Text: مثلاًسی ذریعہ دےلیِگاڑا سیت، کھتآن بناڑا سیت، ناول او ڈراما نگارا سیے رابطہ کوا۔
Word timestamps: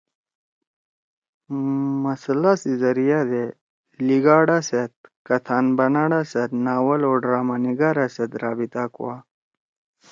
مثلاًسی 2.05 2.73
ذریعہ 2.83 3.19
دےلیِگاڑا 3.29 4.59
سیت، 4.69 4.93
کھتآن 5.27 5.65
بناڑا 5.77 6.21
سیت، 6.31 6.49
ناول 6.65 7.01
او 7.07 7.13
ڈراما 7.23 7.55
نگارا 7.65 8.05
سیے 8.15 8.37
رابطہ 8.43 8.83
کوا۔ 8.95 9.15